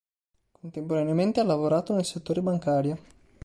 [0.49, 2.97] Contemporaneamente ha lavorato nel settore bancario.